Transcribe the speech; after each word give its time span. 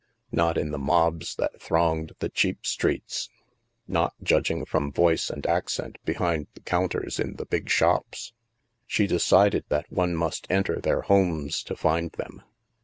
Not 0.31 0.57
in 0.57 0.71
the 0.71 0.79
mobs 0.79 1.35
that 1.35 1.61
thronged 1.61 2.13
the 2.17 2.29
cheap 2.29 2.65
streets. 2.65 3.29
Not, 3.87 4.15
judging 4.23 4.65
from 4.65 4.91
voice 4.91 5.29
and 5.29 5.45
ac 5.45 5.65
cent, 5.67 5.99
behind 6.05 6.47
the 6.55 6.61
counters 6.61 7.19
in 7.19 7.35
the 7.35 7.45
big 7.45 7.69
shops. 7.69 8.33
She 8.87 9.05
de 9.05 9.19
cided 9.19 9.63
that 9.69 9.91
one 9.93 10.15
must 10.15 10.47
enter 10.49 10.81
their 10.81 11.01
homes 11.01 11.61
to 11.65 11.75
find 11.75 12.11
them. 12.13 12.41